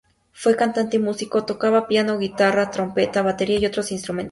[0.31, 4.19] Fue cantante y músico, tocaba piano, guitarra, trompeta, batería y otros instrumentos.